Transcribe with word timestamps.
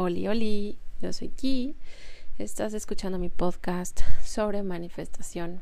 Oli, 0.00 0.28
oli, 0.28 0.78
yo 1.02 1.12
soy 1.12 1.30
Ki. 1.30 1.74
Estás 2.38 2.72
escuchando 2.72 3.18
mi 3.18 3.30
podcast 3.30 4.02
sobre 4.22 4.62
manifestación. 4.62 5.60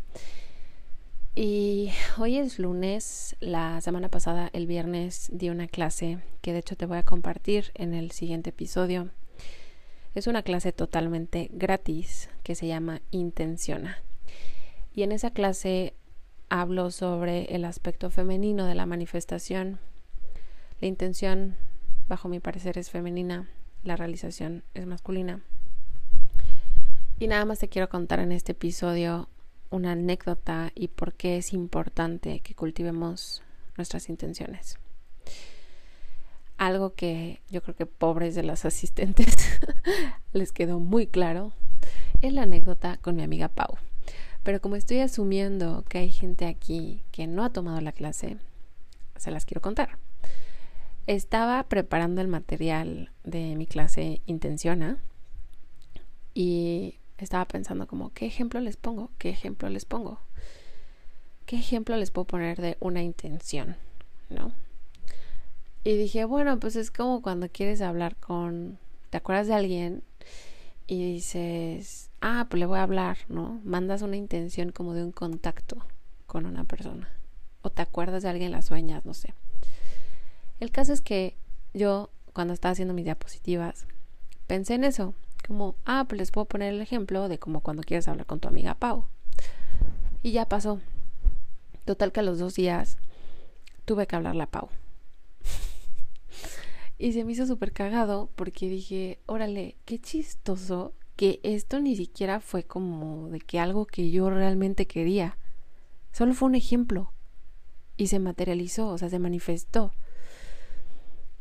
Y 1.34 1.90
hoy 2.18 2.36
es 2.36 2.58
lunes, 2.58 3.34
la 3.40 3.80
semana 3.80 4.10
pasada, 4.10 4.50
el 4.52 4.66
viernes, 4.66 5.30
di 5.32 5.48
una 5.48 5.68
clase 5.68 6.18
que 6.42 6.52
de 6.52 6.58
hecho 6.58 6.76
te 6.76 6.84
voy 6.84 6.98
a 6.98 7.02
compartir 7.02 7.70
en 7.72 7.94
el 7.94 8.10
siguiente 8.10 8.50
episodio. 8.50 9.08
Es 10.14 10.26
una 10.26 10.42
clase 10.42 10.70
totalmente 10.70 11.48
gratis 11.52 12.28
que 12.42 12.54
se 12.54 12.66
llama 12.66 13.00
Intenciona. 13.12 14.02
Y 14.92 15.02
en 15.02 15.12
esa 15.12 15.30
clase 15.30 15.94
hablo 16.50 16.90
sobre 16.90 17.44
el 17.54 17.64
aspecto 17.64 18.10
femenino 18.10 18.66
de 18.66 18.74
la 18.74 18.84
manifestación. 18.84 19.78
La 20.82 20.88
intención, 20.88 21.56
bajo 22.06 22.28
mi 22.28 22.38
parecer, 22.38 22.76
es 22.76 22.90
femenina 22.90 23.48
la 23.86 23.96
realización 23.96 24.64
es 24.74 24.86
masculina. 24.86 25.40
Y 27.18 27.28
nada 27.28 27.44
más 27.44 27.60
te 27.60 27.68
quiero 27.68 27.88
contar 27.88 28.20
en 28.20 28.32
este 28.32 28.52
episodio 28.52 29.28
una 29.70 29.92
anécdota 29.92 30.70
y 30.74 30.88
por 30.88 31.14
qué 31.14 31.38
es 31.38 31.52
importante 31.52 32.40
que 32.40 32.54
cultivemos 32.54 33.42
nuestras 33.76 34.08
intenciones. 34.08 34.78
Algo 36.58 36.94
que 36.94 37.40
yo 37.48 37.62
creo 37.62 37.76
que 37.76 37.86
pobres 37.86 38.34
de 38.34 38.42
las 38.42 38.64
asistentes 38.64 39.34
les 40.32 40.52
quedó 40.52 40.78
muy 40.78 41.06
claro 41.06 41.52
es 42.22 42.32
la 42.32 42.42
anécdota 42.42 42.96
con 42.98 43.16
mi 43.16 43.22
amiga 43.22 43.48
Pau. 43.48 43.76
Pero 44.42 44.60
como 44.60 44.76
estoy 44.76 45.00
asumiendo 45.00 45.84
que 45.88 45.98
hay 45.98 46.10
gente 46.10 46.46
aquí 46.46 47.02
que 47.12 47.26
no 47.26 47.44
ha 47.44 47.50
tomado 47.50 47.80
la 47.80 47.92
clase, 47.92 48.38
se 49.16 49.30
las 49.30 49.44
quiero 49.44 49.60
contar. 49.60 49.98
Estaba 51.06 51.62
preparando 51.62 52.20
el 52.20 52.26
material 52.26 53.12
de 53.22 53.54
mi 53.54 53.68
clase 53.68 54.22
Intenciona 54.26 54.98
y 56.34 56.98
estaba 57.16 57.44
pensando 57.44 57.86
como, 57.86 58.12
¿qué 58.12 58.26
ejemplo 58.26 58.58
les 58.58 58.76
pongo? 58.76 59.10
¿Qué 59.18 59.30
ejemplo 59.30 59.68
les 59.68 59.84
pongo? 59.84 60.18
¿Qué 61.46 61.56
ejemplo 61.56 61.96
les 61.96 62.10
puedo 62.10 62.26
poner 62.26 62.60
de 62.60 62.76
una 62.80 63.04
intención? 63.04 63.76
¿No? 64.30 64.50
Y 65.84 65.96
dije, 65.96 66.24
bueno, 66.24 66.58
pues 66.58 66.74
es 66.74 66.90
como 66.90 67.22
cuando 67.22 67.48
quieres 67.48 67.82
hablar 67.82 68.16
con, 68.16 68.76
¿te 69.10 69.18
acuerdas 69.18 69.46
de 69.46 69.54
alguien? 69.54 70.02
Y 70.88 71.12
dices, 71.14 72.10
ah, 72.20 72.48
pues 72.50 72.58
le 72.58 72.66
voy 72.66 72.78
a 72.78 72.82
hablar, 72.82 73.18
¿no? 73.28 73.60
Mandas 73.62 74.02
una 74.02 74.16
intención 74.16 74.72
como 74.72 74.92
de 74.94 75.04
un 75.04 75.12
contacto 75.12 75.76
con 76.26 76.46
una 76.46 76.64
persona. 76.64 77.08
O 77.62 77.70
te 77.70 77.82
acuerdas 77.82 78.24
de 78.24 78.28
alguien, 78.28 78.50
las 78.50 78.66
sueñas, 78.66 79.06
no 79.06 79.14
sé. 79.14 79.34
El 80.60 80.70
caso 80.70 80.92
es 80.92 81.00
que 81.00 81.36
yo, 81.74 82.10
cuando 82.32 82.54
estaba 82.54 82.72
haciendo 82.72 82.94
mis 82.94 83.04
diapositivas, 83.04 83.86
pensé 84.46 84.74
en 84.74 84.84
eso, 84.84 85.14
como, 85.46 85.76
ah, 85.84 86.06
pues 86.08 86.18
les 86.18 86.30
puedo 86.30 86.46
poner 86.46 86.72
el 86.72 86.80
ejemplo 86.80 87.28
de 87.28 87.38
como 87.38 87.60
cuando 87.60 87.82
quieres 87.82 88.08
hablar 88.08 88.26
con 88.26 88.40
tu 88.40 88.48
amiga 88.48 88.74
Pau. 88.74 89.04
Y 90.22 90.32
ya 90.32 90.48
pasó. 90.48 90.80
Total 91.84 92.10
que 92.10 92.20
a 92.20 92.24
los 92.24 92.38
dos 92.38 92.54
días 92.54 92.98
tuve 93.84 94.06
que 94.06 94.16
hablarle 94.16 94.42
a 94.42 94.50
Pau. 94.50 94.70
y 96.98 97.12
se 97.12 97.24
me 97.24 97.32
hizo 97.32 97.46
súper 97.46 97.72
cagado 97.72 98.30
porque 98.34 98.68
dije, 98.68 99.20
órale, 99.26 99.76
qué 99.84 100.00
chistoso 100.00 100.94
que 101.16 101.40
esto 101.42 101.80
ni 101.80 101.96
siquiera 101.96 102.40
fue 102.40 102.64
como 102.64 103.28
de 103.28 103.40
que 103.40 103.60
algo 103.60 103.86
que 103.86 104.10
yo 104.10 104.30
realmente 104.30 104.86
quería. 104.86 105.38
Solo 106.12 106.34
fue 106.34 106.48
un 106.48 106.54
ejemplo. 106.54 107.12
Y 107.96 108.08
se 108.08 108.18
materializó, 108.18 108.88
o 108.88 108.98
sea, 108.98 109.08
se 109.08 109.18
manifestó. 109.18 109.92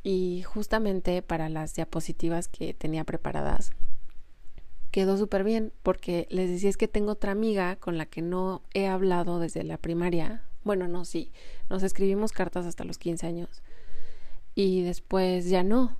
Y 0.06 0.44
justamente 0.44 1.24
para 1.24 1.50
las 1.50 1.74
diapositivas 1.74 2.48
que 2.48 2.76
tenía 2.76 3.04
preparadas, 3.06 3.72
quedó 4.92 5.18
súper 5.18 5.44
bien 5.44 5.74
porque 5.82 6.28
les 6.30 6.48
decía 6.48 6.70
es 6.70 6.78
que 6.78 6.88
tengo 6.88 7.14
otra 7.14 7.32
amiga 7.32 7.78
con 7.78 7.98
la 7.98 8.06
que 8.06 8.22
no 8.22 8.62
he 8.76 8.86
hablado 8.86 9.40
desde 9.40 9.64
la 9.64 9.80
primaria. 9.80 10.44
Bueno, 10.64 10.88
no, 10.88 11.06
sí, 11.06 11.32
nos 11.72 11.82
escribimos 11.82 12.34
cartas 12.34 12.68
hasta 12.68 12.84
los 12.84 13.00
15 13.00 13.26
años 13.26 13.64
y 14.54 14.84
después 14.84 15.50
ya 15.50 15.64
no. 15.64 15.98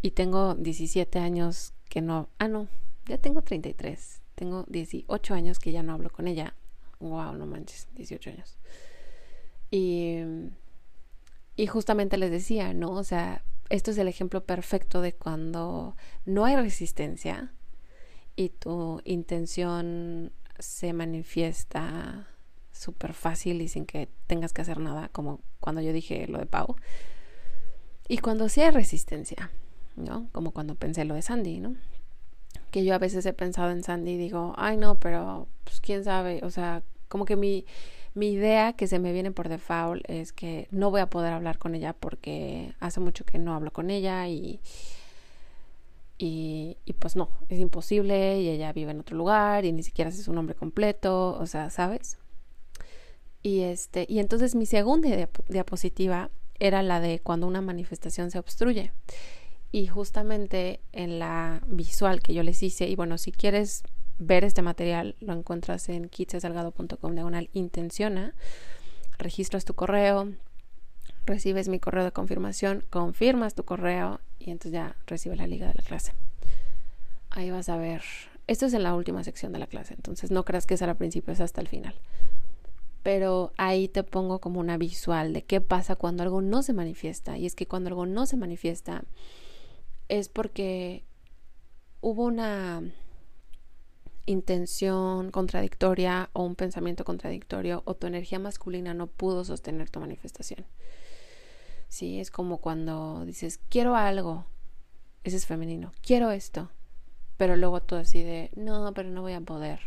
Y 0.00 0.12
tengo 0.12 0.54
17 0.54 1.18
años 1.18 1.74
que 1.90 2.00
no, 2.00 2.30
ah, 2.38 2.48
no, 2.48 2.68
ya 3.04 3.18
tengo 3.18 3.42
33. 3.42 4.22
Tengo 4.34 4.64
18 4.68 5.34
años 5.34 5.58
que 5.58 5.72
ya 5.72 5.82
no 5.82 5.92
hablo 5.92 6.08
con 6.08 6.26
ella. 6.26 6.54
Wow, 7.00 7.34
no 7.34 7.44
manches, 7.44 7.86
18 7.96 8.30
años. 8.30 8.56
Y 9.70 10.20
y 11.56 11.66
justamente 11.66 12.16
les 12.16 12.30
decía, 12.30 12.72
¿no? 12.74 12.92
O 12.92 13.04
sea, 13.04 13.42
esto 13.68 13.90
es 13.90 13.98
el 13.98 14.08
ejemplo 14.08 14.44
perfecto 14.44 15.00
de 15.00 15.14
cuando 15.14 15.96
no 16.24 16.44
hay 16.44 16.56
resistencia 16.56 17.52
y 18.36 18.50
tu 18.50 19.00
intención 19.04 20.32
se 20.58 20.92
manifiesta 20.92 22.28
súper 22.70 23.12
fácil 23.12 23.60
y 23.60 23.68
sin 23.68 23.86
que 23.86 24.08
tengas 24.26 24.52
que 24.52 24.62
hacer 24.62 24.78
nada, 24.78 25.08
como 25.08 25.40
cuando 25.60 25.80
yo 25.80 25.92
dije 25.92 26.26
lo 26.26 26.38
de 26.38 26.46
Pau. 26.46 26.76
Y 28.08 28.18
cuando 28.18 28.48
sí 28.48 28.60
hay 28.62 28.70
resistencia, 28.70 29.50
¿no? 29.96 30.28
Como 30.32 30.52
cuando 30.52 30.74
pensé 30.74 31.04
lo 31.04 31.14
de 31.14 31.22
Sandy, 31.22 31.60
¿no? 31.60 31.76
Que 32.70 32.84
yo 32.84 32.94
a 32.94 32.98
veces 32.98 33.24
he 33.26 33.32
pensado 33.32 33.70
en 33.70 33.82
Sandy 33.82 34.12
y 34.12 34.16
digo, 34.16 34.54
ay 34.56 34.76
no, 34.76 34.98
pero 34.98 35.48
pues 35.64 35.80
quién 35.80 36.04
sabe, 36.04 36.40
o 36.42 36.50
sea, 36.50 36.82
como 37.08 37.24
que 37.24 37.36
mi, 37.36 37.66
mi 38.14 38.32
idea 38.32 38.74
que 38.74 38.86
se 38.86 38.98
me 38.98 39.12
viene 39.12 39.30
por 39.32 39.48
default 39.48 40.02
es 40.08 40.32
que 40.32 40.68
no 40.70 40.90
voy 40.90 41.00
a 41.00 41.08
poder 41.08 41.32
hablar 41.32 41.58
con 41.58 41.74
ella 41.74 41.92
porque 41.94 42.74
hace 42.80 43.00
mucho 43.00 43.24
que 43.24 43.38
no 43.38 43.54
hablo 43.54 43.72
con 43.72 43.90
ella 43.90 44.28
y, 44.28 44.60
Y, 46.18 46.76
pues 47.00 47.16
no, 47.16 47.30
es 47.48 47.58
imposible 47.58 48.40
y 48.40 48.48
ella 48.48 48.72
vive 48.72 48.92
en 48.92 49.00
otro 49.00 49.16
lugar 49.16 49.64
y 49.64 49.72
ni 49.72 49.82
siquiera 49.82 50.10
hace 50.10 50.22
su 50.22 50.32
nombre 50.32 50.54
completo, 50.54 51.36
o 51.38 51.46
sea, 51.46 51.68
¿sabes? 51.70 52.18
Y, 53.42 53.62
este, 53.62 54.06
y 54.08 54.20
entonces 54.20 54.54
mi 54.54 54.66
segunda 54.66 55.08
diapositiva 55.48 56.30
era 56.60 56.82
la 56.82 57.00
de 57.00 57.18
cuando 57.18 57.48
una 57.48 57.60
manifestación 57.60 58.30
se 58.30 58.38
obstruye. 58.38 58.92
Y 59.72 59.86
justamente 59.88 60.80
en 60.92 61.18
la 61.18 61.62
visual 61.66 62.20
que 62.20 62.34
yo 62.34 62.42
les 62.44 62.62
hice, 62.62 62.88
y 62.88 62.94
bueno, 62.94 63.18
si 63.18 63.32
quieres 63.32 63.82
ver 64.22 64.44
este 64.44 64.62
material, 64.62 65.16
lo 65.20 65.32
encuentras 65.32 65.88
en 65.88 66.08
kitsesalgado.com 66.08 67.14
diagonal 67.14 67.50
intenciona, 67.52 68.34
registras 69.18 69.64
tu 69.64 69.74
correo, 69.74 70.32
recibes 71.26 71.68
mi 71.68 71.78
correo 71.78 72.04
de 72.04 72.12
confirmación, 72.12 72.84
confirmas 72.90 73.54
tu 73.54 73.64
correo 73.64 74.20
y 74.38 74.50
entonces 74.50 74.72
ya 74.72 74.96
recibes 75.06 75.38
la 75.38 75.46
liga 75.46 75.68
de 75.68 75.74
la 75.74 75.82
clase. 75.82 76.12
Ahí 77.30 77.50
vas 77.50 77.68
a 77.68 77.76
ver. 77.76 78.02
Esto 78.46 78.66
es 78.66 78.74
en 78.74 78.82
la 78.82 78.94
última 78.94 79.22
sección 79.24 79.52
de 79.52 79.58
la 79.58 79.66
clase, 79.66 79.94
entonces 79.94 80.30
no 80.30 80.44
creas 80.44 80.66
que 80.66 80.74
es 80.74 80.82
al 80.82 80.96
principio, 80.96 81.32
es 81.32 81.40
hasta 81.40 81.60
el 81.60 81.68
final. 81.68 81.94
Pero 83.02 83.52
ahí 83.56 83.88
te 83.88 84.04
pongo 84.04 84.40
como 84.40 84.60
una 84.60 84.76
visual 84.76 85.32
de 85.32 85.42
qué 85.42 85.60
pasa 85.60 85.96
cuando 85.96 86.22
algo 86.22 86.40
no 86.40 86.62
se 86.62 86.72
manifiesta. 86.72 87.36
Y 87.36 87.46
es 87.46 87.56
que 87.56 87.66
cuando 87.66 87.88
algo 87.88 88.06
no 88.06 88.26
se 88.26 88.36
manifiesta 88.36 89.02
es 90.08 90.28
porque 90.28 91.04
hubo 92.00 92.24
una 92.24 92.82
intención 94.26 95.30
contradictoria 95.30 96.30
o 96.32 96.44
un 96.44 96.54
pensamiento 96.54 97.04
contradictorio 97.04 97.82
o 97.84 97.94
tu 97.94 98.06
energía 98.06 98.38
masculina 98.38 98.94
no 98.94 99.06
pudo 99.06 99.44
sostener 99.44 99.90
tu 99.90 100.00
manifestación. 100.00 100.64
Sí, 101.88 102.20
es 102.20 102.30
como 102.30 102.58
cuando 102.58 103.24
dices, 103.26 103.60
quiero 103.68 103.96
algo, 103.96 104.46
ese 105.24 105.36
es 105.36 105.46
femenino, 105.46 105.92
quiero 106.02 106.30
esto, 106.30 106.70
pero 107.36 107.56
luego 107.56 107.82
tú 107.82 107.96
así 107.96 108.22
de, 108.22 108.50
no, 108.56 108.92
pero 108.94 109.10
no 109.10 109.22
voy 109.22 109.34
a 109.34 109.40
poder, 109.40 109.80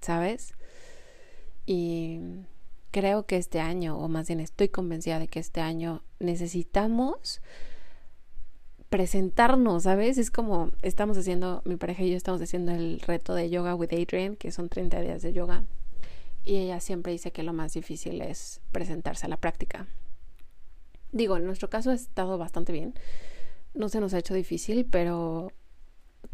¿sabes? 0.00 0.54
Y 1.64 2.20
creo 2.90 3.26
que 3.26 3.36
este 3.36 3.60
año, 3.60 3.98
o 3.98 4.08
más 4.08 4.26
bien 4.28 4.40
estoy 4.40 4.68
convencida 4.68 5.18
de 5.18 5.28
que 5.28 5.40
este 5.40 5.60
año 5.60 6.02
necesitamos 6.18 7.40
presentarnos, 8.88 9.82
¿sabes? 9.82 10.18
Es 10.18 10.30
como 10.30 10.70
estamos 10.82 11.18
haciendo, 11.18 11.62
mi 11.64 11.76
pareja 11.76 12.02
y 12.02 12.10
yo 12.10 12.16
estamos 12.16 12.40
haciendo 12.40 12.72
el 12.72 13.00
reto 13.00 13.34
de 13.34 13.50
yoga 13.50 13.74
with 13.74 13.92
Adrian, 13.92 14.36
que 14.36 14.50
son 14.50 14.68
30 14.68 15.00
días 15.00 15.22
de 15.22 15.32
yoga. 15.32 15.64
Y 16.44 16.56
ella 16.56 16.80
siempre 16.80 17.12
dice 17.12 17.30
que 17.30 17.42
lo 17.42 17.52
más 17.52 17.74
difícil 17.74 18.22
es 18.22 18.60
presentarse 18.72 19.26
a 19.26 19.28
la 19.28 19.36
práctica. 19.36 19.86
Digo, 21.12 21.36
en 21.36 21.44
nuestro 21.44 21.68
caso 21.68 21.90
ha 21.90 21.94
estado 21.94 22.38
bastante 22.38 22.72
bien. 22.72 22.94
No 23.74 23.88
se 23.88 24.00
nos 24.00 24.14
ha 24.14 24.18
hecho 24.18 24.34
difícil, 24.34 24.86
pero 24.86 25.52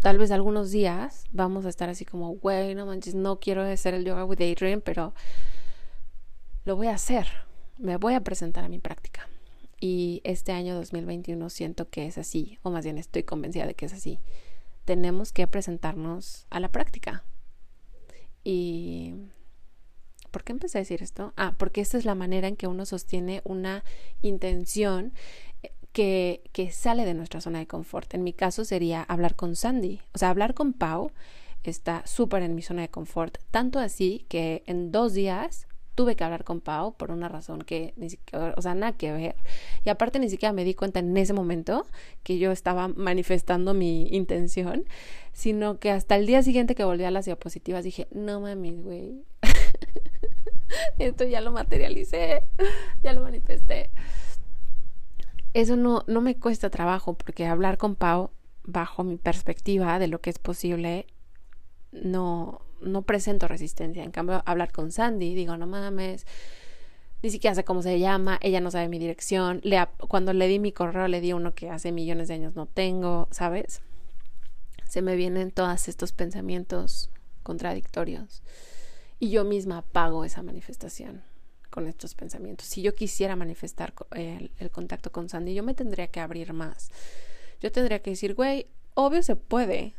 tal 0.00 0.18
vez 0.18 0.30
algunos 0.30 0.70
días 0.70 1.24
vamos 1.32 1.66
a 1.66 1.68
estar 1.68 1.88
así 1.88 2.04
como, 2.04 2.34
güey, 2.36 2.74
no 2.74 2.86
manches, 2.86 3.14
no 3.14 3.40
quiero 3.40 3.62
hacer 3.62 3.94
el 3.94 4.04
yoga 4.04 4.24
with 4.24 4.40
Adrian, 4.40 4.80
pero 4.80 5.14
lo 6.64 6.76
voy 6.76 6.86
a 6.86 6.94
hacer. 6.94 7.26
Me 7.78 7.96
voy 7.96 8.14
a 8.14 8.20
presentar 8.20 8.64
a 8.64 8.68
mi 8.68 8.78
práctica. 8.78 9.28
Y 9.86 10.22
este 10.24 10.52
año 10.52 10.74
2021 10.76 11.50
siento 11.50 11.90
que 11.90 12.06
es 12.06 12.16
así, 12.16 12.58
o 12.62 12.70
más 12.70 12.84
bien 12.84 12.96
estoy 12.96 13.22
convencida 13.22 13.66
de 13.66 13.74
que 13.74 13.84
es 13.84 13.92
así. 13.92 14.18
Tenemos 14.86 15.30
que 15.30 15.46
presentarnos 15.46 16.46
a 16.48 16.58
la 16.58 16.72
práctica. 16.72 17.22
Y 18.42 19.12
¿Por 20.30 20.42
qué 20.42 20.52
empecé 20.52 20.78
a 20.78 20.80
decir 20.80 21.02
esto? 21.02 21.34
Ah, 21.36 21.54
porque 21.58 21.82
esta 21.82 21.98
es 21.98 22.06
la 22.06 22.14
manera 22.14 22.48
en 22.48 22.56
que 22.56 22.66
uno 22.66 22.86
sostiene 22.86 23.42
una 23.44 23.84
intención 24.22 25.12
eh, 25.62 25.70
que, 25.92 26.40
que 26.52 26.72
sale 26.72 27.04
de 27.04 27.12
nuestra 27.12 27.42
zona 27.42 27.58
de 27.58 27.66
confort. 27.66 28.14
En 28.14 28.24
mi 28.24 28.32
caso 28.32 28.64
sería 28.64 29.02
hablar 29.02 29.36
con 29.36 29.54
Sandy. 29.54 30.00
O 30.14 30.18
sea, 30.18 30.30
hablar 30.30 30.54
con 30.54 30.72
Pau 30.72 31.12
está 31.62 32.06
súper 32.06 32.42
en 32.42 32.54
mi 32.54 32.62
zona 32.62 32.80
de 32.80 32.88
confort. 32.88 33.36
Tanto 33.50 33.78
así 33.78 34.24
que 34.30 34.62
en 34.64 34.92
dos 34.92 35.12
días 35.12 35.66
tuve 35.94 36.16
que 36.16 36.24
hablar 36.24 36.44
con 36.44 36.60
Pau 36.60 36.96
por 36.96 37.10
una 37.10 37.28
razón 37.28 37.62
que 37.62 37.94
ni 37.96 38.10
siquiera, 38.10 38.54
o 38.56 38.62
sea, 38.62 38.74
nada 38.74 38.92
que 38.92 39.12
ver. 39.12 39.36
Y 39.84 39.90
aparte 39.90 40.18
ni 40.18 40.28
siquiera 40.28 40.52
me 40.52 40.64
di 40.64 40.74
cuenta 40.74 41.00
en 41.00 41.16
ese 41.16 41.32
momento 41.32 41.86
que 42.22 42.38
yo 42.38 42.52
estaba 42.52 42.88
manifestando 42.88 43.74
mi 43.74 44.08
intención, 44.08 44.84
sino 45.32 45.78
que 45.78 45.90
hasta 45.90 46.16
el 46.16 46.26
día 46.26 46.42
siguiente 46.42 46.74
que 46.74 46.84
volví 46.84 47.04
a 47.04 47.10
las 47.10 47.24
diapositivas 47.24 47.84
dije, 47.84 48.08
no 48.10 48.40
mames, 48.40 48.82
güey, 48.82 49.24
Esto 50.98 51.24
ya 51.24 51.40
lo 51.40 51.52
materialicé, 51.52 52.42
ya 53.02 53.12
lo 53.12 53.22
manifesté. 53.22 53.90
Eso 55.52 55.76
no, 55.76 56.02
no 56.06 56.20
me 56.20 56.36
cuesta 56.36 56.70
trabajo 56.70 57.14
porque 57.14 57.46
hablar 57.46 57.78
con 57.78 57.94
Pau, 57.94 58.30
bajo 58.64 59.04
mi 59.04 59.16
perspectiva 59.16 59.98
de 59.98 60.08
lo 60.08 60.20
que 60.20 60.30
es 60.30 60.38
posible, 60.38 61.06
no, 61.92 62.62
no 62.84 63.02
presento 63.02 63.48
resistencia. 63.48 64.04
En 64.04 64.10
cambio, 64.10 64.42
hablar 64.46 64.72
con 64.72 64.92
Sandy, 64.92 65.34
digo, 65.34 65.56
no 65.56 65.66
mames, 65.66 66.26
ni 67.22 67.30
siquiera 67.30 67.54
sé 67.54 67.64
cómo 67.64 67.82
se 67.82 67.98
llama, 67.98 68.38
ella 68.42 68.60
no 68.60 68.70
sabe 68.70 68.88
mi 68.88 68.98
dirección. 68.98 69.60
Le, 69.62 69.86
cuando 70.08 70.32
le 70.32 70.46
di 70.46 70.58
mi 70.58 70.72
correo, 70.72 71.08
le 71.08 71.20
di 71.20 71.32
uno 71.32 71.54
que 71.54 71.70
hace 71.70 71.90
millones 71.90 72.28
de 72.28 72.34
años 72.34 72.54
no 72.54 72.66
tengo, 72.66 73.28
¿sabes? 73.30 73.80
Se 74.86 75.00
me 75.00 75.16
vienen 75.16 75.50
todos 75.50 75.88
estos 75.88 76.12
pensamientos 76.12 77.10
contradictorios 77.42 78.42
y 79.18 79.30
yo 79.30 79.44
misma 79.44 79.82
pago 79.82 80.24
esa 80.24 80.42
manifestación 80.42 81.22
con 81.70 81.86
estos 81.86 82.14
pensamientos. 82.14 82.66
Si 82.66 82.82
yo 82.82 82.94
quisiera 82.94 83.36
manifestar 83.36 83.94
el, 84.12 84.50
el, 84.58 84.70
contacto 84.70 85.10
con 85.10 85.28
Sandy, 85.30 85.54
yo 85.54 85.62
me 85.62 85.74
tendría 85.74 86.08
que 86.08 86.20
abrir 86.20 86.52
más. 86.52 86.90
Yo 87.60 87.72
tendría 87.72 88.00
que 88.00 88.10
decir, 88.10 88.34
güey, 88.34 88.66
obvio 88.92 89.22
se 89.22 89.34
puede. 89.34 89.94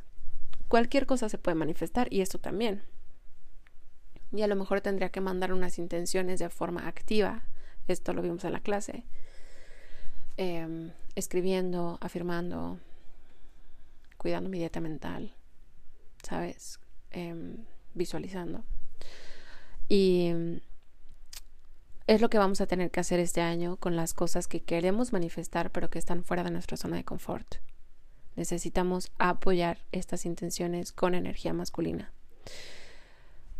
Cualquier 0.67 1.05
cosa 1.05 1.29
se 1.29 1.37
puede 1.37 1.55
manifestar 1.55 2.11
y 2.11 2.21
esto 2.21 2.39
también. 2.39 2.83
Y 4.31 4.41
a 4.41 4.47
lo 4.47 4.55
mejor 4.55 4.81
tendría 4.81 5.09
que 5.09 5.21
mandar 5.21 5.53
unas 5.53 5.77
intenciones 5.77 6.39
de 6.39 6.49
forma 6.49 6.87
activa. 6.87 7.43
Esto 7.87 8.13
lo 8.13 8.21
vimos 8.21 8.43
en 8.43 8.53
la 8.53 8.59
clase. 8.59 9.05
Eh, 10.37 10.91
escribiendo, 11.15 11.97
afirmando, 12.01 12.79
cuidando 14.17 14.49
mi 14.49 14.59
dieta 14.59 14.81
mental, 14.81 15.33
¿sabes? 16.23 16.79
Eh, 17.11 17.55
visualizando. 17.93 18.63
Y 19.87 20.33
es 22.07 22.21
lo 22.21 22.29
que 22.29 22.37
vamos 22.37 22.61
a 22.61 22.67
tener 22.67 22.91
que 22.91 22.99
hacer 22.99 23.19
este 23.19 23.41
año 23.41 23.77
con 23.77 23.95
las 23.95 24.13
cosas 24.13 24.47
que 24.47 24.61
queremos 24.61 25.13
manifestar 25.13 25.71
pero 25.71 25.89
que 25.89 25.99
están 25.99 26.23
fuera 26.23 26.43
de 26.43 26.51
nuestra 26.51 26.77
zona 26.77 26.97
de 26.97 27.03
confort. 27.03 27.55
Necesitamos 28.35 29.11
apoyar 29.17 29.79
estas 29.91 30.25
intenciones 30.25 30.91
con 30.91 31.15
energía 31.15 31.53
masculina. 31.53 32.11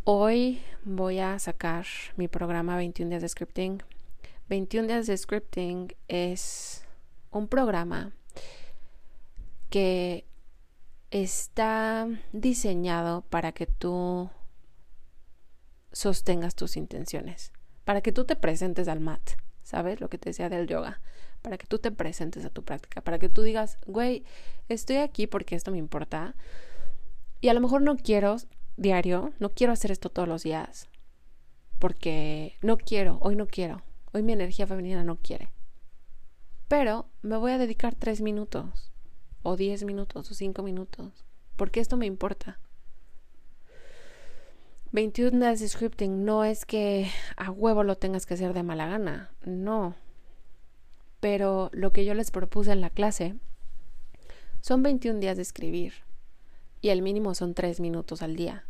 Hoy 0.04 0.62
voy 0.84 1.20
a 1.20 1.40
sacar 1.40 1.86
mi 2.18 2.28
programa 2.28 2.76
21 2.76 3.10
días 3.10 3.22
de 3.22 3.30
scripting. 3.30 3.82
21 4.50 4.88
días 4.88 5.08
de 5.08 5.18
scripting 5.18 5.96
es 6.08 6.86
un 7.32 7.48
programa 7.48 8.14
que 9.70 10.26
está 11.10 12.08
diseñado 12.34 13.22
para 13.24 13.52
que 13.52 13.66
tú 13.66 14.30
sostengas 15.92 16.56
tus 16.56 16.78
intenciones, 16.78 17.52
para 17.84 18.02
que 18.02 18.12
tú 18.12 18.26
te 18.26 18.36
presentes 18.36 18.88
al 18.88 19.00
mat, 19.00 19.32
¿sabes? 19.66 20.00
Lo 20.00 20.10
que 20.10 20.18
te 20.18 20.30
decía 20.30 20.48
del 20.48 20.68
yoga, 20.68 21.02
para 21.42 21.58
que 21.58 21.68
tú 21.68 21.80
te 21.80 21.92
presentes 21.92 22.46
a 22.46 22.50
tu 22.50 22.64
práctica, 22.64 23.02
para 23.02 23.20
que 23.20 23.28
tú 23.28 23.42
digas, 23.42 23.78
güey, 23.86 24.24
estoy 24.70 24.98
aquí 24.98 25.28
porque 25.28 25.56
esto 25.56 25.72
me 25.72 25.78
importa 25.78 26.36
y 27.42 27.50
a 27.50 27.54
lo 27.54 27.62
mejor 27.62 27.82
no 27.82 27.98
quiero 27.98 28.38
diario, 28.78 29.34
no 29.40 29.50
quiero 29.50 29.74
hacer 29.74 29.92
esto 29.92 30.10
todos 30.10 30.28
los 30.28 30.44
días, 30.44 30.88
porque 31.80 32.58
no 32.62 32.78
quiero, 32.78 33.18
hoy 33.22 33.36
no 33.36 33.48
quiero, 33.48 33.82
hoy 34.14 34.24
mi 34.24 34.34
energía 34.34 34.68
femenina 34.68 35.04
no 35.04 35.18
quiere. 35.18 35.50
Pero 36.68 37.10
me 37.22 37.38
voy 37.38 37.52
a 37.52 37.58
dedicar 37.58 37.96
tres 37.96 38.22
minutos, 38.22 38.92
o 39.44 39.56
diez 39.56 39.84
minutos, 39.84 40.32
o 40.32 40.34
cinco 40.34 40.64
minutos, 40.64 41.26
porque 41.56 41.80
esto 41.80 41.98
me 41.98 42.06
importa. 42.06 42.60
21 44.96 45.40
días 45.40 45.60
de 45.60 45.68
scripting 45.68 46.24
no 46.24 46.46
es 46.46 46.66
que 46.66 47.12
a 47.36 47.52
huevo 47.52 47.84
lo 47.84 47.98
tengas 47.98 48.26
que 48.26 48.36
hacer 48.36 48.54
de 48.54 48.64
mala 48.64 48.88
gana, 48.88 49.30
no. 49.44 49.94
Pero 51.20 51.70
lo 51.74 51.92
que 51.92 52.06
yo 52.06 52.14
les 52.14 52.32
propuse 52.32 52.72
en 52.72 52.80
la 52.80 52.90
clase 52.90 53.36
son 54.62 54.84
21 54.84 55.20
días 55.20 55.36
de 55.36 55.42
escribir 55.42 55.96
y 56.80 56.90
el 56.90 57.02
mínimo 57.02 57.36
son 57.36 57.54
3 57.54 57.82
minutos 57.82 58.22
al 58.22 58.38
día. 58.38 58.68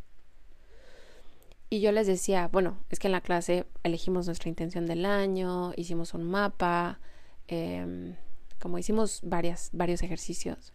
Y 1.70 1.82
yo 1.82 1.92
les 1.92 2.08
decía, 2.08 2.48
bueno, 2.52 2.80
es 2.90 2.98
que 2.98 3.08
en 3.08 3.12
la 3.12 3.22
clase 3.22 3.68
elegimos 3.84 4.26
nuestra 4.26 4.50
intención 4.50 4.88
del 4.88 5.06
año, 5.06 5.74
hicimos 5.76 6.16
un 6.16 6.24
mapa, 6.24 7.00
em, 7.48 8.16
como 8.60 8.80
hicimos 8.80 9.20
varias, 9.22 9.70
varios 9.74 10.02
ejercicios. 10.02 10.74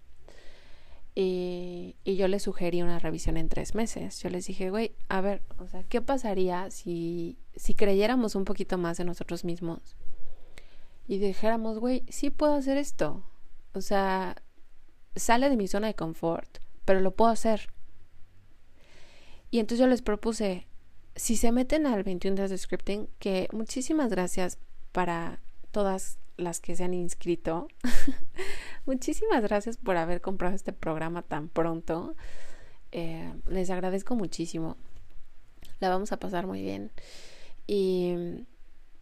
Y, 1.23 1.97
yo 2.17 2.29
les 2.29 2.45
sugerí 2.45 2.81
una 2.81 2.99
revisión 2.99 3.37
en 3.37 3.51
tres 3.51 3.75
meses. 3.75 4.23
Yo 4.23 4.31
les 4.31 4.47
dije, 4.47 4.71
güey, 4.71 4.95
a 5.09 5.21
ver, 5.21 5.43
o 5.59 5.67
sea, 5.67 5.83
¿qué 5.83 6.01
pasaría 6.01 6.71
si, 6.71 7.39
si 7.55 7.75
creyéramos 7.75 8.35
un 8.35 8.47
poquito 8.47 8.79
más 8.79 8.99
en 9.01 9.07
nosotros 9.07 9.45
mismos? 9.45 9.97
Y 11.07 11.19
dijéramos, 11.19 11.79
güey, 11.79 12.05
sí 12.09 12.31
puedo 12.31 12.55
hacer 12.55 12.79
esto. 12.79 13.23
O 13.75 13.83
sea, 13.83 14.37
sale 15.15 15.51
de 15.51 15.59
mi 15.59 15.69
zona 15.69 15.89
de 15.89 15.95
confort, 15.95 16.59
pero 16.87 17.01
lo 17.01 17.15
puedo 17.15 17.31
hacer. 17.31 17.69
Y 19.51 19.59
entonces 19.59 19.81
yo 19.81 19.89
les 19.89 20.01
propuse, 20.01 20.69
si 21.17 21.37
se 21.37 21.53
meten 21.53 21.87
al 21.87 22.03
21 22.03 22.37
días 22.37 22.51
de 22.51 22.57
scripting, 22.57 23.09
que 23.19 23.47
muchísimas 23.53 24.09
gracias 24.09 24.59
para 24.93 25.43
todas 25.71 26.19
las 26.41 26.61
que 26.61 26.77
se 26.77 26.85
han 26.85 26.95
inscrito. 26.95 27.69
muchísimas 28.87 29.43
gracias 29.43 29.77
por 29.77 29.97
haber 29.97 30.21
comprado 30.21 30.55
este 30.55 30.73
programa 30.73 31.23
tan 31.23 31.49
pronto. 31.49 32.17
Eh, 32.93 33.33
les 33.47 33.71
agradezco 33.71 34.17
muchísimo. 34.17 34.77
La 35.79 35.89
vamos 35.89 36.13
a 36.13 36.19
pasar 36.19 36.47
muy 36.47 36.63
bien. 36.63 36.91
Y 37.67 38.47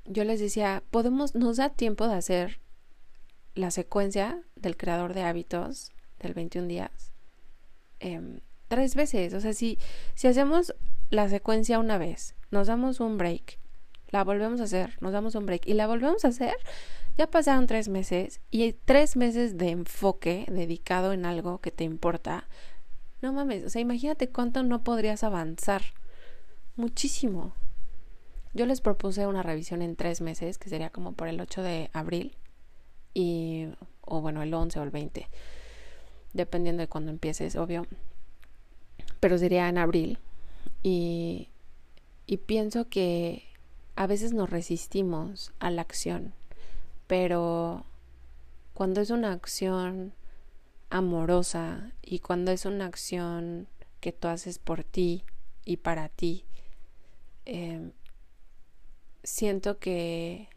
yo 0.05 0.25
les 0.25 0.41
decía, 0.41 0.83
podemos, 0.91 1.35
nos 1.35 1.57
da 1.57 1.71
tiempo 1.71 2.07
de 2.07 2.15
hacer 2.15 2.61
la 3.55 3.71
secuencia 3.71 4.43
del 4.57 4.77
creador 4.77 5.15
de 5.15 5.23
hábitos 5.23 5.93
del 6.21 6.35
21 6.35 6.69
días 6.69 7.13
em, 8.01 8.41
tres 8.69 8.95
veces. 8.95 9.35
O 9.35 9.41
sea, 9.41 9.53
si, 9.53 9.79
si 10.15 10.29
hacemos 10.29 10.75
la 11.11 11.29
secuencia 11.29 11.79
una 11.79 11.99
vez, 11.99 12.35
nos 12.51 12.67
damos 12.67 13.01
un 13.01 13.19
break, 13.19 13.59
la 14.11 14.25
volvemos 14.25 14.61
a 14.61 14.65
hacer, 14.65 14.97
nos 15.01 15.13
damos 15.13 15.35
un 15.35 15.47
break 15.47 15.67
y 15.67 15.75
la 15.75 15.87
volvemos 15.87 16.25
a 16.25 16.29
hacer, 16.29 16.57
ya 17.19 17.27
pasaron 17.27 17.67
tres 17.67 17.89
meses 17.89 18.41
y 18.53 18.73
tres 18.73 19.17
meses 19.17 19.59
de 19.59 19.71
enfoque 19.71 20.47
dedicado 20.49 21.13
en 21.13 21.27
algo 21.27 21.59
que 21.59 21.73
te 21.73 21.83
importa. 21.83 22.49
No 23.21 23.33
mames, 23.33 23.65
o 23.65 23.71
sea, 23.71 23.83
imagínate 23.83 24.29
cuánto 24.29 24.63
no 24.63 24.85
podrías 24.85 25.25
avanzar. 25.25 25.83
Muchísimo. 26.77 27.55
Yo 28.55 28.67
les 28.67 28.81
propuse 28.81 29.27
una 29.27 29.43
revisión 29.43 29.83
en 29.83 29.97
tres 29.97 30.21
meses, 30.21 30.59
que 30.59 30.69
sería 30.69 30.91
como 30.91 31.13
por 31.13 31.27
el 31.27 31.41
8 31.41 31.61
de 31.61 31.91
abril, 31.93 32.37
y, 33.15 33.67
o 34.03 34.21
bueno, 34.21 34.41
el 34.43 34.55
11 34.55 34.79
o 34.79 34.83
el 34.85 34.91
20, 34.91 35.29
dependiendo 36.35 36.83
de 36.83 36.89
cuando 36.89 37.11
empieces, 37.11 37.57
obvio. 37.57 37.85
Pero 39.19 39.39
sería 39.39 39.69
en 39.69 39.79
abril. 39.79 40.21
Y, 40.85 41.49
y 42.27 42.37
pienso 42.37 42.89
que 42.89 43.43
a 43.97 44.07
veces 44.07 44.33
nos 44.33 44.49
resistimos 44.49 45.53
a 45.59 45.73
la 45.73 45.83
acción, 45.83 46.33
pero 47.09 47.85
cuando 48.75 49.01
es 49.01 49.11
una 49.11 49.33
acción 49.33 50.15
amorosa 50.91 51.93
y 52.01 52.21
cuando 52.21 52.53
es 52.53 52.65
una 52.65 52.87
acción 52.87 53.67
que 54.01 54.13
tú 54.13 54.29
haces 54.29 54.61
por 54.61 54.85
ti 54.85 55.25
y 55.65 55.79
para 55.79 56.09
ti, 56.09 56.45
eh, 57.45 57.91
siento 59.25 59.79
que, 59.79 60.49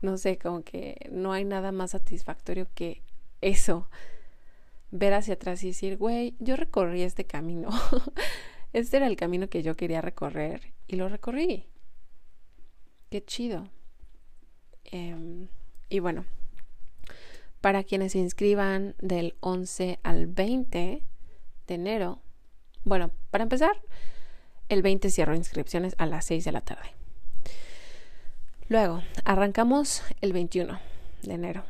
no 0.00 0.18
sé, 0.18 0.38
como 0.38 0.62
que 0.62 1.08
no 1.10 1.32
hay 1.32 1.44
nada 1.44 1.72
más 1.72 1.90
satisfactorio 1.90 2.68
que 2.74 3.02
eso. 3.40 3.88
Ver 4.90 5.14
hacia 5.14 5.34
atrás 5.34 5.64
y 5.64 5.68
decir, 5.68 5.96
güey, 5.96 6.34
yo 6.38 6.54
recorrí 6.54 7.02
este 7.02 7.24
camino. 7.24 7.70
este 8.72 8.98
era 8.98 9.06
el 9.06 9.16
camino 9.16 9.48
que 9.48 9.62
yo 9.62 9.74
quería 9.74 10.00
recorrer 10.00 10.72
y 10.86 10.96
lo 10.96 11.08
recorrí. 11.08 11.66
Qué 13.10 13.24
chido. 13.24 13.68
Em, 14.84 15.48
y 15.88 16.00
bueno, 16.00 16.24
para 17.60 17.84
quienes 17.84 18.12
se 18.12 18.18
inscriban 18.18 18.94
del 18.98 19.36
11 19.40 19.98
al 20.02 20.26
20 20.26 21.02
de 21.66 21.74
enero, 21.74 22.20
bueno, 22.84 23.10
para 23.30 23.42
empezar, 23.42 23.72
el 24.68 24.82
20 24.82 25.10
cierro 25.10 25.34
inscripciones 25.34 25.94
a 25.98 26.06
las 26.06 26.24
6 26.26 26.44
de 26.44 26.52
la 26.52 26.60
tarde. 26.60 26.94
Luego, 28.68 29.02
arrancamos 29.24 30.02
el 30.20 30.32
21 30.32 30.78
de 31.22 31.34
enero. 31.34 31.64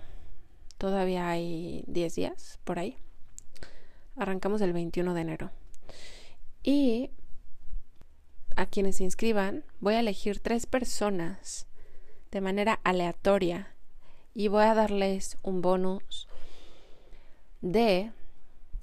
Todavía 0.79 1.29
hay 1.29 1.85
10 1.87 2.15
días 2.15 2.59
por 2.65 2.79
ahí. 2.79 2.97
Arrancamos 4.17 4.61
el 4.61 4.73
21 4.73 5.15
de 5.15 5.21
enero. 5.21 5.51
Y 6.63 7.11
a 8.57 8.67
quienes 8.67 8.97
se 8.97 9.05
inscriban, 9.05 9.65
voy 9.81 9.95
a 9.95 10.01
elegir 10.01 10.41
tres 10.41 10.67
personas 10.67 11.69
de 12.33 12.41
manera 12.41 12.81
aleatoria 12.83 13.75
y 14.35 14.49
voy 14.49 14.65
a 14.65 14.75
darles 14.75 15.37
un 15.43 15.63
bonus 15.63 16.29
de 17.61 18.13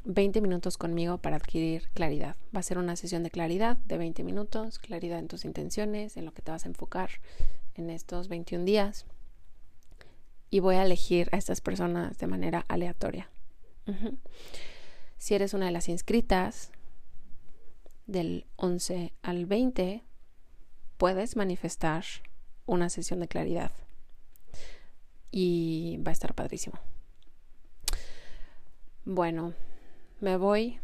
20 0.03 0.41
minutos 0.41 0.77
conmigo 0.77 1.17
para 1.17 1.37
adquirir 1.37 1.89
claridad. 1.93 2.35
Va 2.55 2.59
a 2.59 2.63
ser 2.63 2.77
una 2.77 2.95
sesión 2.95 3.23
de 3.23 3.31
claridad 3.31 3.77
de 3.77 3.97
20 3.97 4.23
minutos, 4.23 4.79
claridad 4.79 5.19
en 5.19 5.27
tus 5.27 5.45
intenciones, 5.45 6.17
en 6.17 6.25
lo 6.25 6.33
que 6.33 6.41
te 6.41 6.51
vas 6.51 6.65
a 6.65 6.69
enfocar 6.69 7.09
en 7.73 7.89
estos 7.89 8.27
21 8.27 8.65
días. 8.65 9.05
Y 10.49 10.59
voy 10.59 10.75
a 10.75 10.83
elegir 10.83 11.29
a 11.31 11.37
estas 11.37 11.61
personas 11.61 12.17
de 12.17 12.27
manera 12.27 12.65
aleatoria. 12.67 13.29
Si 15.17 15.33
eres 15.33 15.53
una 15.53 15.65
de 15.65 15.71
las 15.71 15.89
inscritas, 15.89 16.71
del 18.05 18.45
11 18.57 19.13
al 19.23 19.45
20 19.45 20.03
puedes 20.97 21.35
manifestar 21.35 22.05
una 22.67 22.89
sesión 22.89 23.19
de 23.19 23.27
claridad 23.27 23.71
y 25.37 25.97
va 25.97 26.11
a 26.11 26.13
estar 26.13 26.33
padrísimo. 26.33 26.79
Bueno, 29.03 29.53
me 30.21 30.37
voy 30.37 30.79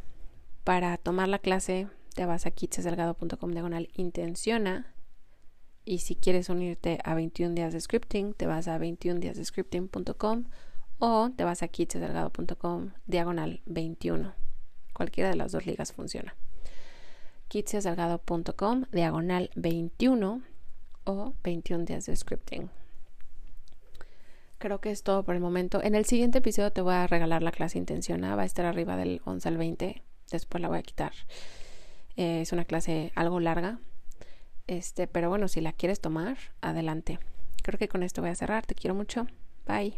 para 0.66 0.98
tomar 0.98 1.30
la 1.30 1.40
clase. 1.40 1.88
Te 2.16 2.26
vas 2.26 2.46
a 2.46 2.52
kitsesalgado.com 2.52 3.52
diagonal 3.52 3.88
intenciona. 3.96 4.94
Y 5.86 6.00
si 6.00 6.16
quieres 6.16 6.50
unirte 6.50 7.00
a 7.06 7.16
21 7.16 7.56
días 7.56 7.72
de 7.72 7.80
scripting, 7.80 8.34
te 8.34 8.46
vas 8.46 8.68
a 8.68 8.78
21 8.78 9.22
días 9.22 9.38
de 9.38 9.46
scripting.com 9.46 10.44
o 11.00 11.30
te 11.32 11.46
vas 11.46 11.64
a 11.64 11.70
kitsesalgado.com 11.70 12.92
diagonal 13.08 13.62
21. 13.68 14.34
Cualquiera 14.94 15.30
de 15.30 15.38
las 15.38 15.54
dos 15.54 15.66
ligas 15.66 15.94
funciona 15.94 16.36
kitsiasalgado.com 17.48 18.84
diagonal 18.92 19.50
21 19.56 20.42
o 21.06 21.34
21 21.42 21.86
días 21.86 22.06
de 22.06 22.16
scripting. 22.18 22.81
Creo 24.62 24.80
que 24.80 24.92
es 24.92 25.02
todo 25.02 25.24
por 25.24 25.34
el 25.34 25.42
momento. 25.42 25.82
En 25.82 25.96
el 25.96 26.06
siguiente 26.06 26.38
episodio 26.38 26.72
te 26.72 26.82
voy 26.82 26.94
a 26.94 27.08
regalar 27.08 27.42
la 27.42 27.52
clase 27.52 27.80
intencionada. 27.80 28.36
Va 28.36 28.44
a 28.44 28.46
estar 28.46 28.64
arriba 28.64 28.96
del 28.96 29.20
11 29.26 29.50
al 29.50 29.58
20. 29.58 30.04
Después 30.30 30.62
la 30.62 30.68
voy 30.68 30.78
a 30.78 30.84
quitar. 30.84 31.14
Eh, 32.16 32.42
es 32.42 32.52
una 32.52 32.66
clase 32.66 33.12
algo 33.16 33.40
larga. 33.40 33.80
Este, 34.68 35.08
pero 35.08 35.30
bueno, 35.30 35.48
si 35.48 35.62
la 35.62 35.74
quieres 35.74 36.00
tomar, 36.00 36.38
adelante. 36.62 37.18
Creo 37.64 37.80
que 37.80 37.88
con 37.88 38.04
esto 38.04 38.22
voy 38.22 38.30
a 38.30 38.36
cerrar. 38.36 38.64
Te 38.68 38.76
quiero 38.76 38.94
mucho. 38.94 39.26
Bye. 39.66 39.96